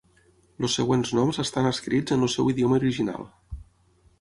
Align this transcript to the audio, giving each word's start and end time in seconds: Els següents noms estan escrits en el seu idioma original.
Els 0.63 0.77
següents 0.79 1.11
noms 1.17 1.39
estan 1.43 1.69
escrits 1.73 2.15
en 2.17 2.27
el 2.29 2.33
seu 2.37 2.51
idioma 2.55 2.81
original. 2.81 3.29